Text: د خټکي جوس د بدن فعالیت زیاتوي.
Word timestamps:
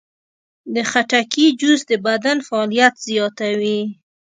د 0.73 0.75
خټکي 0.91 1.45
جوس 1.59 1.81
د 1.89 1.91
بدن 2.07 2.37
فعالیت 2.47 2.95
زیاتوي. 3.07 3.79